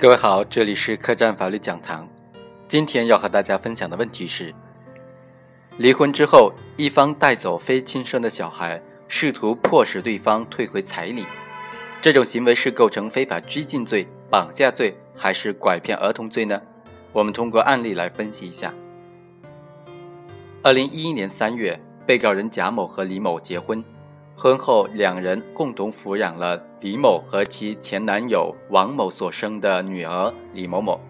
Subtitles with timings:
[0.00, 2.08] 各位好，这里是客栈法律讲堂。
[2.68, 4.54] 今天要和大家分享的问题是：
[5.76, 11.26] 离婚之后，一方带走非亲生的小孩，试图迫使对方退回彩礼，
[12.00, 16.62] 这种行为是构成非法拘禁罪、绑架罪，还是拐骗儿童罪呢？
[17.12, 18.72] 我们通过案例来分析一下。
[20.62, 23.84] 二零一一年三月，被告人贾某和李某结婚。
[24.40, 31.00] 婚后，两人共同抚养了李某和其前男友王某所生的女儿李某某。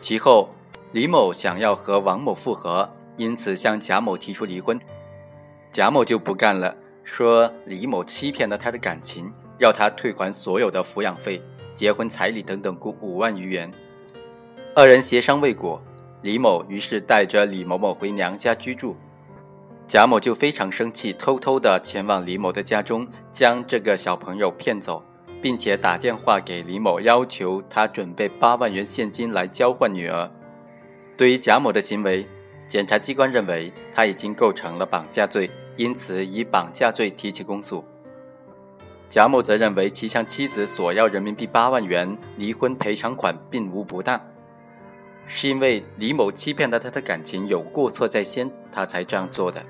[0.00, 0.50] 其后，
[0.90, 4.76] 李某想要和王某复合，因此向贾某提出离婚。
[5.70, 11.40] 贾某就不干了，说李某欺骗了他的感情，要他退还所有的抚养费、
[11.76, 13.70] 结婚彩礼等等，共五万余元。
[14.74, 15.80] 二人协商未果，
[16.22, 18.96] 李某于是带着李某某回娘家居住。
[19.86, 25.02] 贾某就非常生气，偷偷的前往李某的家中，将这个小朋友骗走，
[25.42, 30.28] 并且打电话给李某，要求他准备八万元现金来交换女儿。
[31.16, 32.26] 对于贾某的行为，
[32.66, 37.84] 检察机关认为他已经构成了绑架罪，因此以绑架罪提起公诉。
[39.10, 44.20] 贾某则认为其向妻子索要人民币八万元离婚赔偿款并无不当。
[45.26, 49.64] 是因为李某欺骗了他的感情，有过错在先，他才这样做的。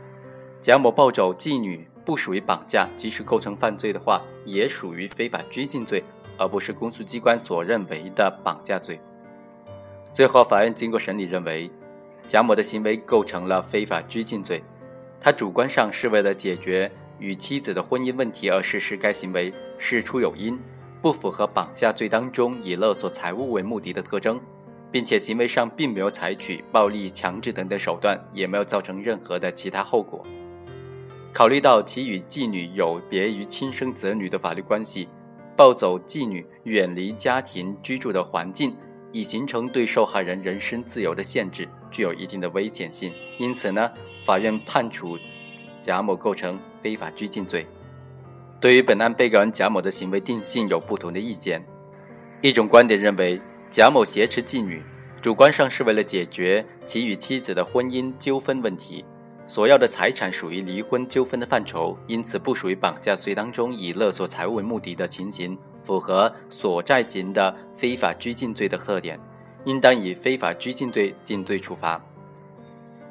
[0.65, 6.03] 贾某抱走妓女不属于绑架，即使构成犯罪的话，也属于非法拘禁罪，
[6.39, 8.99] 而不是公诉机关所认为的绑架罪。
[10.11, 11.71] 最后，法院经过审理认为，
[12.27, 14.65] 贾某的行为构成了非法拘禁罪。
[15.21, 20.59] 他主观上是为了解决与妻子的婚姻问题而实施该行为，事出有因，
[21.03, 24.41] 不符合绑架罪当中以勒索财物为目的的特征。
[24.91, 30.25] 并且行为上并没有采取暴力、强制等等手段，也没有造成任何的其他后果。
[31.35, 35.09] 考虑到其与妓女有别于亲生子女的法律关系，
[35.57, 38.73] 抱走妓女远离家庭居住的环境，
[39.11, 43.13] 已形成对受害人人身自由的限制，具有一定的危险性。
[43.37, 43.91] 因此呢，
[44.25, 45.19] 法院判处
[45.83, 47.67] 贾某构成非法拘禁罪。
[48.61, 51.61] 对于本案被告人贾某的行为定性有不同的意见，
[52.43, 53.43] 一种观点认为。
[53.71, 54.81] 贾某挟持妓女，
[55.21, 59.05] 主观上是为了解决其与妻子的婚姻纠纷问题，
[59.47, 69.21] 所要的财产属于离婚纠纷的范畴，因此不属于绑架罪当中以勒索财物为目的的情形，符合所债型的非法拘禁罪的特点，
[69.65, 72.03] 应当以非法拘禁罪定罪处罚。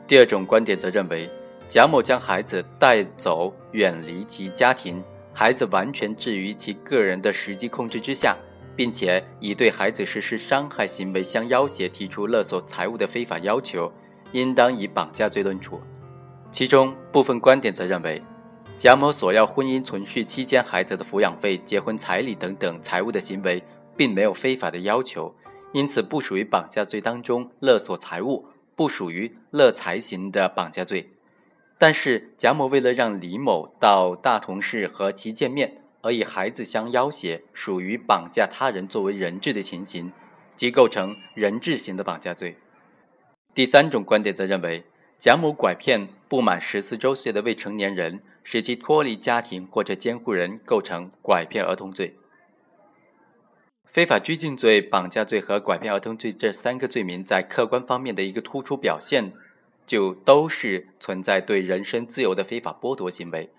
[0.08, 1.30] 第二种观点则认为，
[1.70, 8.36] 贾某将孩子带走，远离其家庭，孩子完全置于其个人的实际控制之下。
[8.76, 13.92] 并且以对孩子实施伤害行为相要挟，提出勒索财物的非法要求，
[14.32, 15.80] 应当以绑架罪论处。
[16.54, 18.22] 其中部分观点则认为，
[18.78, 23.64] 贾某索要婚姻存续期间孩子的抚养费、结婚彩礼等等财物的行为，
[23.98, 25.34] 并没有非法的要求，
[25.72, 31.10] 因此不属于绑架罪当中勒索财物，不属于勒财型的绑架罪。
[31.80, 35.80] 但是贾某为了让李某到大同市和其见面。
[36.04, 40.12] 而以孩子相要挟，属于绑架他人作为人质的情形，
[40.58, 42.58] 即构成人质型的绑架罪。
[43.54, 44.84] 第三种观点则认为，
[45.24, 52.18] 贾某拐骗不满十四周岁的未成年人，使其脱离家庭或者监护人，构成拐骗儿童罪。
[53.86, 59.32] 非法拘禁罪、绑架罪和拐骗儿童罪这三个罪名，在客观方面的一个突出表现，
[59.88, 63.50] 就都是存在对人身自由的非法剥夺行为。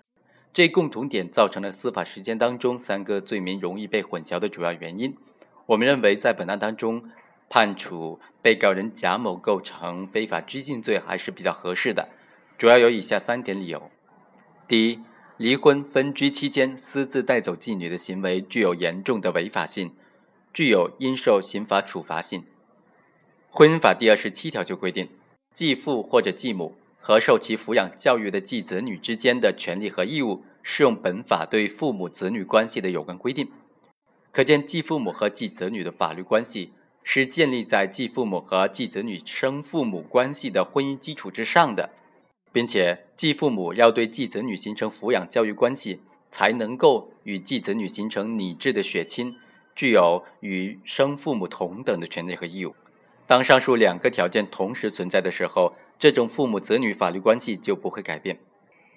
[0.53, 5.17] 这共同点造成了司法实践当中三个罪名容易被混淆的主要原因。
[5.65, 7.09] 我们认为，在本案当中，
[7.49, 12.09] 判处被告人贾某构成非法拘禁罪还是比较合适的，
[12.57, 13.89] 主要有以下三点理由：
[14.67, 14.99] 第一，
[15.37, 19.93] 离婚分居期间私自带走妓女的行为具有严重的违法性，
[20.53, 22.43] 具有应受刑罚处罚性。
[23.49, 25.09] 婚姻法第二十七条就规定，
[25.53, 26.75] 继父或者继母。
[27.07, 33.51] 和受其抚养教育的继子女之间的权利和义务，适用本法对父母子女关系的有关规定。
[34.31, 36.73] 可见，继父母和继子女的法律关系
[37.07, 41.91] 是建立在继父母和继子女生父母关系的婚姻基础之上的，
[42.51, 49.35] 并且继父母要对继子女形成抚养教育关系，才能够与继子女形成拟制的血亲，
[49.75, 52.75] 具有与生父母同等的权利和义务。
[53.27, 58.39] 当上述两个条件同时存在的时候，这种父母子女法律关系就不会改变，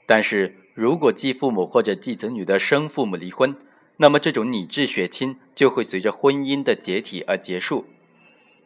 [0.07, 3.55] 但是如果继父母或者继子女的生父母离婚，
[3.99, 7.85] 那么这种拟制血亲就会随着婚姻的解体而结束。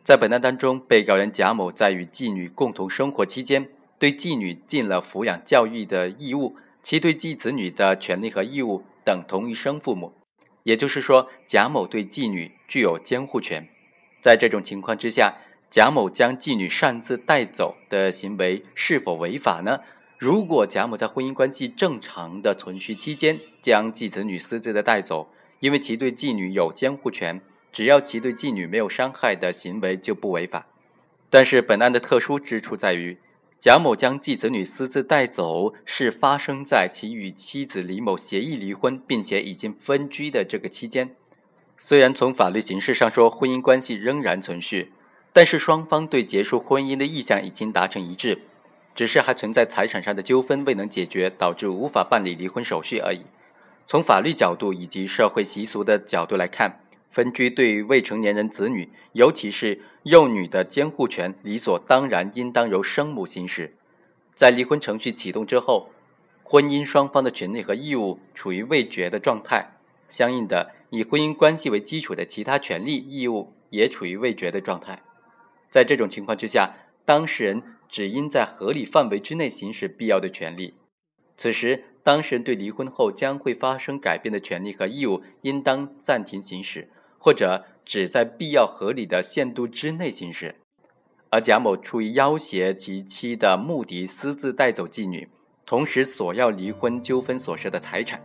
[0.03, 3.69] 在本案当中，被告人贾某在与继女共同生活期间，
[4.01, 10.13] 对继女尽了抚养教育的义务，其对继子女的权利和义务等同于生父母，
[10.65, 13.69] 也就是说，贾某对继女具有监护权。
[14.21, 15.37] 在这种情况之下，
[15.71, 19.79] 贾某将妓女擅自带走的行为是否违法呢？
[20.19, 25.29] 如果贾某在婚姻关系正常的存续期间将继子女私自的带走，
[25.61, 27.41] 因为其对妓女有监护权，
[27.73, 30.67] 只要其对妓女没有伤害的行为就不违法。
[31.31, 33.19] 但是本案的特殊之处在于，
[33.59, 41.17] 贾某将继子女私自带走是发生在其与妻子李某协议离婚并且已经分居的这个期间。
[41.79, 44.93] 虽然从法律形式上说婚姻关系仍然存续，
[45.33, 48.43] 但是双方对结束婚姻的意向已经达成一致。
[48.95, 53.25] 只是还存在财产上的纠纷未能解决，导致无法办理离婚手续而已。
[53.87, 56.82] 从法律角度以及社会习俗的角度来看，
[57.13, 63.75] 分居对于未成年人子女，尤其是幼女的监护权，理所当然应当由生母行使。
[64.35, 65.91] 在离婚程序启动之后，
[66.43, 69.73] 婚姻双方的权利和义务处于未决的状态，
[70.09, 75.03] 相应的，以婚姻关系为基础的其他权利义务也处于未决的状态。
[75.71, 76.75] 在这种情况之下，
[77.05, 77.63] 当事人。
[77.93, 80.73] 只应在合理范围之内行使必要的权利。
[81.37, 86.89] 此时，当事人对离婚后将会发生改变的权利和义务，应当暂停行使，
[87.23, 90.57] 或者只在必要合理的限度之内行使。
[91.31, 95.29] 而贾某出于要挟其妻的目的，私自带走妓女，
[95.65, 98.21] 同时索要离婚纠纷所涉的财产，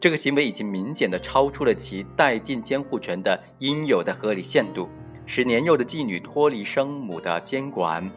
[0.00, 4.88] 这个行为已经明显的超出了其待定监护权的应有的合理限度，
[5.24, 8.10] 使年幼的妓女脱离生母的监管。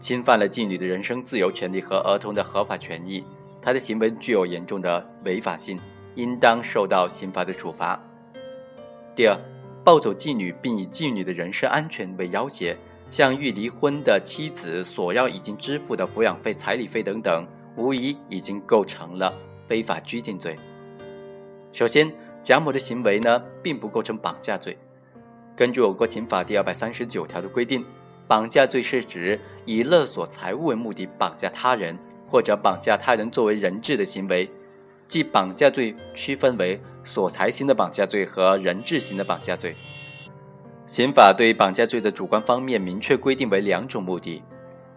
[0.00, 3.22] 侵犯了妓女的人身自由权利和儿童的合法权益，
[3.60, 5.78] 他的行为具有严重的违法性，
[6.14, 8.02] 应当受到刑法的处罚。
[9.20, 9.38] 第二，
[9.84, 12.74] 抱走妓女并以妓女的人身安全为要挟，
[13.10, 17.46] 向欲离婚的妻子索要已经支付的抚养费、彩礼费等等，
[17.76, 19.30] 无疑已经构成了
[19.68, 20.56] 非法拘禁罪。
[21.70, 22.10] 首先，
[22.42, 24.74] 贾某的行为呢，并不构成绑架罪。
[25.54, 27.84] 根据我国刑法第二百三十九条的规定。
[28.26, 31.94] 绑架罪是指以勒索财物为目的绑架他人，
[32.26, 34.50] 或者绑架他人作为人质的行为。
[35.06, 39.74] 即绑架罪区分为索财型的绑架罪和人质型的绑架罪。
[40.86, 44.42] 刑法对绑架罪的主观方面明确规定为两种目的：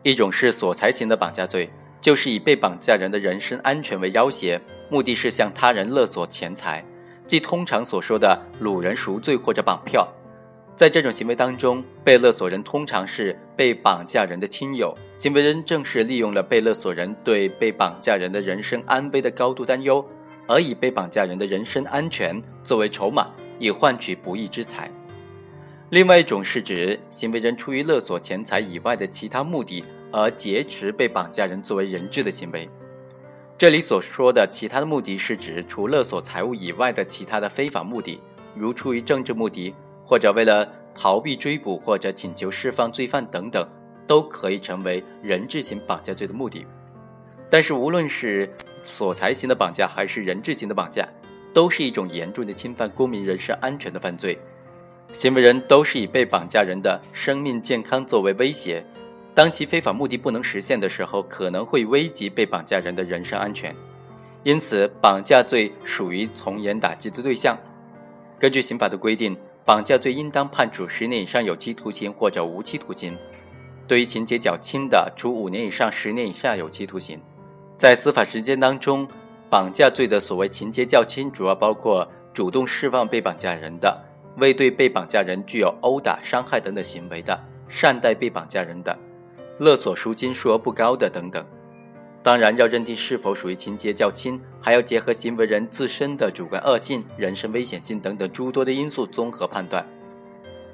[0.02, 1.70] 一种是索财型的绑架罪，
[2.02, 4.60] 就是以被绑架人的人身安全为要挟，
[4.90, 6.84] 目的是向他人勒索钱财，
[7.28, 10.08] 即通常所说的掳人赎罪或者绑票。
[10.76, 20.04] 在这种行为当中，被勒索人通常是被绑架人的亲友，行为人正是利用了被勒索人对被绑架人的人身安危的高度担忧，
[20.48, 23.28] 而以被绑架人的人身安全作为筹码，
[23.60, 24.90] 以换取不义之财。
[25.90, 32.70] 另外一种是指行为人出于勒索钱财以外的其他目的而劫持被绑架人作为人质的行为。
[33.58, 38.20] 这里所说的其他的目的是指除勒索财物以外的其他的非法目的，
[38.56, 39.74] 如出于政治目的。
[40.06, 43.66] 或者为了逃避追捕，或者请求释放罪犯等等，
[44.06, 46.68] 都可以成为人质型绑架罪的目的。
[47.50, 51.08] 但是，无论是索财型的绑架，还是人质型的绑架，
[51.54, 54.38] 都是一种严重的侵犯公民人身安全的犯罪。
[55.12, 58.84] 行为人都是以被绑架人的生命健康作为威胁，
[59.34, 63.76] 当其非法目的不能实现的时候，可能会危及被绑架人的人身安全。
[64.44, 67.58] 因此，绑架罪属于从严打击的对象。
[68.38, 69.38] 根据刑法的规定。
[69.66, 73.18] 绑架罪应当判处十年以上有期徒刑或者无期徒刑，
[73.88, 77.18] 对于情节较轻的，处五年以上十年以下有期徒刑。
[77.84, 79.06] 在司法实践当中，
[79.50, 84.02] 绑架罪的所谓情节较轻，主要包括主动释放被绑架人的，
[84.38, 87.38] 未对被绑架人具有殴打、伤害等等行为的，
[87.68, 88.98] 善待被绑架人的，
[89.58, 91.46] 勒索赎金数额不高的等等。
[92.24, 99.86] 当然，要认定是否属于情节较轻，还要结合行为人自身的主观恶性、人身危险性等等诸多的因素综合判断。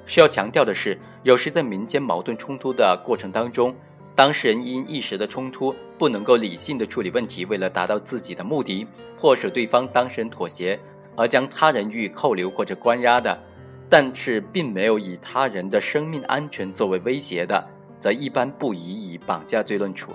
[0.06, 3.74] 需要强调的是，有时在民间矛盾冲突的过程当中，
[4.20, 8.86] 当事人因一时的冲突不能够理性的处理问题，为了达到自己的目的，
[9.16, 10.78] 迫使对方当事人妥协，
[11.16, 13.42] 而将他人予以扣留或者关押的，
[13.88, 17.66] 但是并没有以他人的生命安全作为威胁的，
[17.98, 20.12] 则一般不宜以绑架罪论处。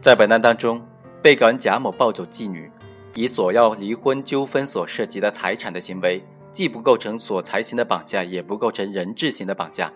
[0.00, 0.84] 在本案当中，
[1.22, 2.68] 被告人贾某抱走妓女，
[3.14, 6.20] 以索要离婚纠纷所涉及的财产的行为，
[6.52, 9.92] 既不构成索财型的绑架，也不构成人质型的绑架。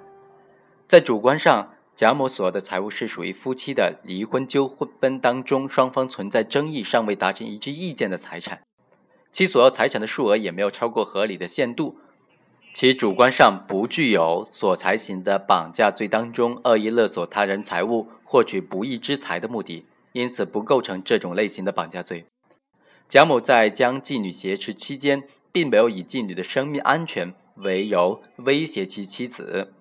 [0.86, 4.66] 在主观上，贾某所要的财物是属于夫妻的离婚纠
[5.00, 8.62] 纷当中双方存在争议、尚未达成一致意见的财产，
[9.30, 11.98] 其所要财产的数额也没有超过合理的限度，
[12.74, 19.84] 其主观上不具有索财型的绑架罪当中恶意勒索他人财物、获取不义之财的目的。
[20.14, 22.26] 因此不构成这种类型的绑架罪。
[23.08, 29.72] 贾某在将妓女挟持期间，并没有以妓女的生命安全为由威胁其妻子，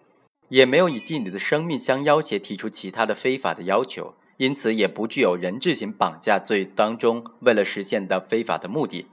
[0.51, 9.07] 也没有以妓女的生命相要挟提出其他的非法的要求，因此也不具有人质型绑架罪当中为了实现的非法的目的，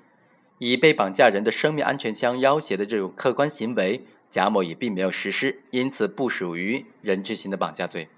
[0.58, 8.08] 以被绑架人的生命安全相要挟的这种客观行为，贾某也并没有实施，因此不属于人质型的绑架罪。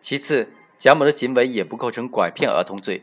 [0.00, 3.02] 其次，贾某的行为也不构成拐骗儿童罪。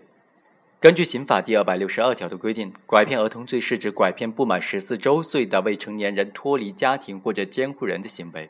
[0.79, 8.49] 根据刑法第二百六十二条的规定，拐骗儿童罪是指拐骗不满十四周岁的未成年人脱离家庭或者监护人的行为。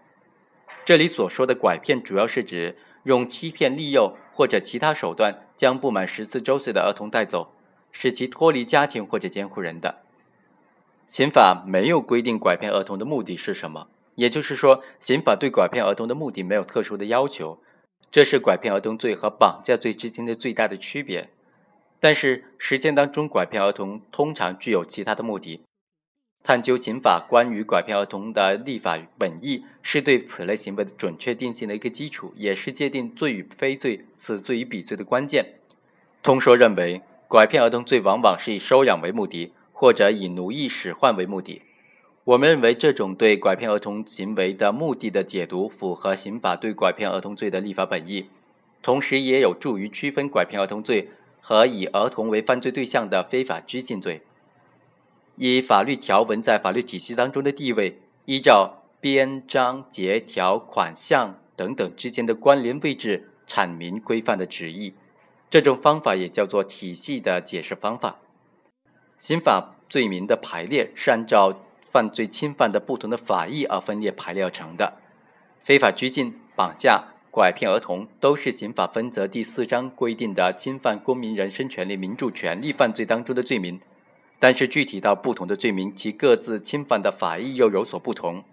[0.89, 7.53] 这里所说的拐骗，主要是指用欺骗、利诱或者其他手段将不满十四周岁的儿童带走，
[7.91, 10.01] 使其脱离家庭或者监护人的。
[11.07, 17.61] 刑法没有规定拐骗儿童的目的是什么，也就是说，刑法对拐骗儿童的目的没有特殊的要求，
[18.09, 21.29] 这是拐骗儿童罪和绑架罪之间的最大的区别。
[21.99, 25.61] 但是实践当中，拐骗儿童通常具有其他的目的。
[26.43, 35.59] 探究刑法关于拐骗儿童的立法本意，是对此类行为的准确定性的一个基础，也是界定罪与非罪、此罪与彼罪的关键。
[36.23, 41.61] 通说认为，拐骗儿童罪往往是以收养为目的，或者以奴役使唤为目的。
[42.23, 48.27] 我们认为，这种对拐骗儿童行为的目的的解读，符合刑法对拐骗儿童罪的立法本意，
[48.81, 51.09] 同时也有助于区分拐骗儿童罪。
[51.41, 54.21] 和以儿童为犯罪对象的非法拘禁罪，
[55.41, 64.95] 以法律条文在法律体系当中的地位，依照编章节条款项等等之间的关联位置阐明规范的旨意。
[65.49, 68.17] 这种方法也叫做体系的解释方法。
[69.17, 71.57] 刑法罪名的排列是按照
[71.89, 74.97] 犯罪侵犯的不同的法益而分列排列而成的。
[75.61, 77.13] 非法拘禁、绑架。
[77.31, 83.79] 拐骗儿童都是刑法分则第四章规定的侵犯公民人身权利、民主权利犯罪当中的罪名，
[84.39, 88.43] 但是具体到不同的罪名，其各自侵犯的法益又有所不同。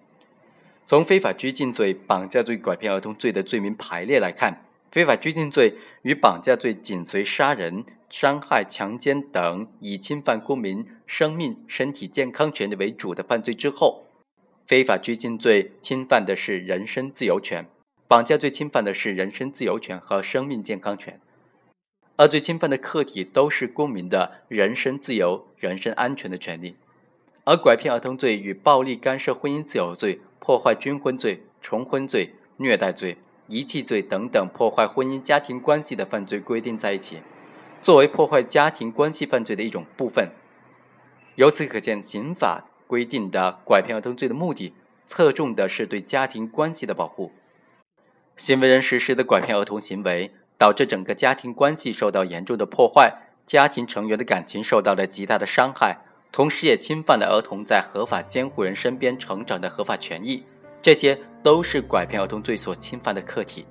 [0.84, 14.06] 从非法拘禁罪、绑架罪、拐骗儿童罪的罪名排列来看，非法拘禁罪与绑架罪紧随杀人、伤害、强奸等以侵犯公民生命、身体健康权利为主的犯罪之后，
[14.66, 17.66] 非法拘禁罪侵犯的是人身自由权。
[18.08, 21.20] 绑架罪侵犯的是人身自由权和生命健康权，
[22.16, 26.76] 而最侵犯的客体都是公民的人身自由、人身安全的权利。
[27.44, 37.22] 而拐骗儿童罪与暴力干涉婚姻自由罪、破坏军婚罪、重婚罪、虐待罪、遗弃罪等等破坏婚姻家庭关系的犯罪规定在一起，
[37.80, 40.30] 作为破坏家庭关系犯罪的一种部分。
[41.36, 44.72] 由此可见，刑法规定的拐骗儿童罪的目的，
[45.06, 47.30] 侧重的是对家庭关系的保护。
[48.36, 53.12] 行为人实施的拐骗儿童行为，导致整个家庭关系受到严重的破坏，
[53.46, 55.98] 家庭成员的感情受到了极大的伤害，
[56.32, 60.44] 同时也侵犯了儿童在合法监护人身边成长的合法权益，
[60.80, 63.66] 这些都是拐骗儿童罪所侵犯的客体。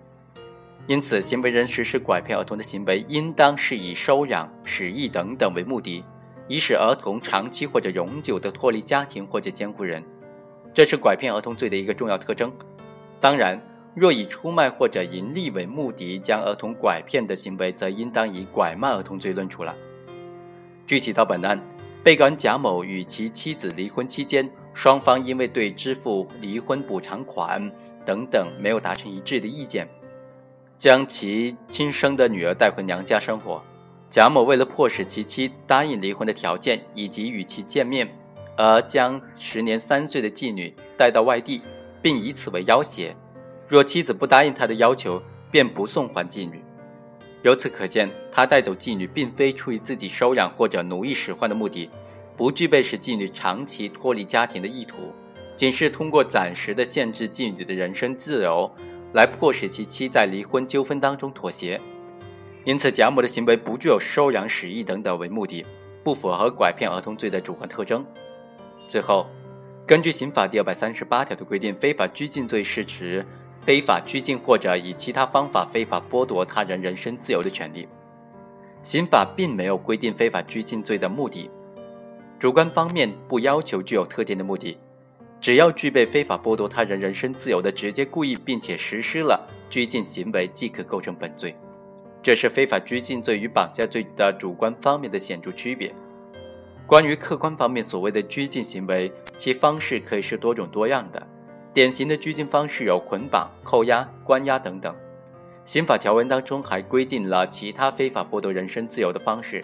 [0.87, 6.03] 因此，行为人实施拐骗儿童的行为，应当是以收养、使役等等为目的，
[6.47, 10.03] 以使儿童长期或者永久的脱离家庭或者监护人，
[10.71, 12.53] 这是拐骗儿童罪的一个重要特征。
[13.19, 13.59] 当然。
[13.95, 19.73] 若以出卖或者盈利为目的将儿童拐骗的行为，则应当以拐卖儿童罪论处了。
[20.85, 21.59] 具体到本案，
[22.03, 27.71] 被告人贾某与其妻子离婚期间，双方因为对支付离婚补偿款
[28.05, 29.87] 等等没有达成一致的意见，
[30.77, 33.63] 将其亲生的女儿带回娘家生活。
[34.09, 38.07] 贾某为了迫使其妻答应离婚的条件以及与其见面，
[38.57, 41.61] 而将时年三岁的妓女带到外地，
[42.01, 43.15] 并以此为要挟。
[43.67, 46.61] 若妻子不答应他的要求，便不送还妓女。
[47.41, 51.89] 由此可见，他带走妓女并非出于自己收养或者奴役使唤的目的，
[52.35, 55.13] 不具备使妓女长期脱离家庭的意图，
[55.55, 58.69] 仅是通过暂时的限制妓女的人身自由，
[59.13, 61.79] 来迫使其妻在离婚纠纷当中妥协。
[62.63, 65.65] 因此，贾某的行为不具有收养、使役等等为目的，
[66.03, 68.05] 不符合拐骗儿童罪的主观特征。
[68.87, 69.27] 最后，
[69.85, 73.25] 根据刑法第二百三十八条的规定，非法拘禁罪是指。
[73.65, 77.87] 非法拘禁或者以其他方法非法剥夺他人人身自由的权利，
[78.83, 81.49] 刑法并没有规定非法拘禁罪的目的，
[82.37, 84.77] 主观方面不要求具有特定的目的，
[85.41, 91.55] 只要具备非法剥夺他人人身自由的直接故意，并且实施了拘禁行为，即可构成本罪。
[92.21, 95.91] 这是非法拘禁罪与绑架罪的主观方面的显著区别。
[96.85, 101.27] 关于客观方面，所谓的拘禁行为，其方式可以是多种多样的。
[101.75, 104.95] 典型的拘禁方式有捆绑、扣押、关押等等。
[105.65, 109.61] 刑法条文当中还规定了其他非法剥夺人身自由的方式，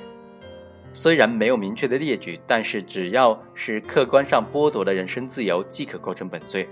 [0.93, 6.67] 虽然没有明确的列举，但是只要是客观上剥夺了人身自由，即可构成本罪。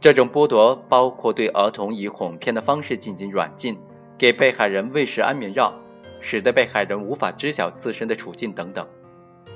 [0.00, 3.78] 这种剥夺包括对儿童以哄骗的方式进行软禁，
[4.18, 5.72] 给被害人喂食安眠药，
[6.20, 8.84] 使得被害人无法知晓自身的处境等等。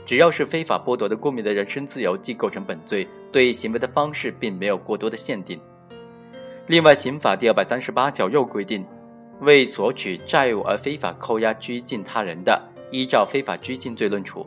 [0.05, 3.09] 只要是非法剥夺的公民的人身自由，即构成本罪。
[3.33, 5.61] 对行为的方式并没有过多的限定。
[6.69, 8.85] 另外，刑法第二百三十八条又规定，
[9.41, 14.47] 为索取债务而非法扣押拘禁他人的，依照非法拘禁罪论处。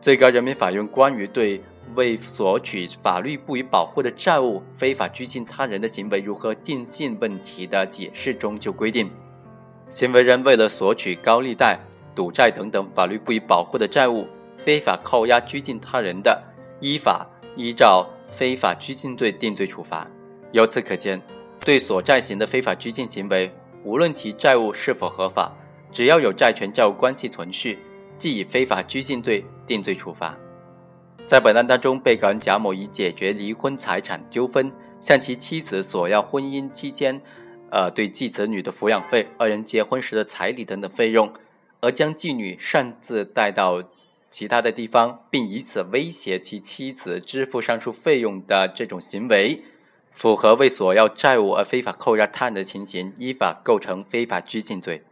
[0.00, 1.62] 最高人民法院关于对
[1.94, 9.10] 为索取法律不予保护的债务非法拘禁他人的行为如何定性问题的解释中就规定，
[9.88, 11.78] 行为人为了索取高利贷、
[12.14, 14.26] 赌债等等法律不予保护的债务，
[14.56, 16.42] 非法扣押拘禁他人的，
[16.80, 17.26] 依法
[17.56, 20.06] 依照非法拘禁罪定罪处罚。
[20.52, 21.20] 由此可见，
[21.60, 23.52] 对所债型的非法拘禁行为，
[23.84, 25.56] 无论其债务是否合法，
[25.92, 27.78] 只要有债权债务关系存续，
[28.18, 30.36] 即以非法拘禁罪定罪处罚。
[31.26, 37.20] 在本案当中，被告人贾某以解决离婚财产纠纷，向其妻子索要婚姻期间，
[37.70, 41.32] 呃，对继子女的抚养费、二人结婚时的彩礼等等费用，
[41.80, 43.80] 而将继女擅自带到
[44.30, 49.64] 其他的地方，并以此威胁其妻子支付上述费用的这种行为，
[50.12, 55.02] 符合为索要债务而非法扣押他人的情形，依法构成非法拘禁罪。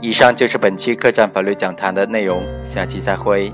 [0.00, 3.52] 以上就是本期客栈法律讲坛的内容，下期再会。